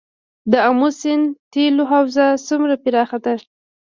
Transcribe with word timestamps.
د 0.51 0.53
امو 0.69 0.89
سیند 0.99 1.25
تیلو 1.53 1.83
حوزه 1.91 2.25
څومره 2.47 2.73
پراخه 2.83 3.17
ده؟ 3.25 3.33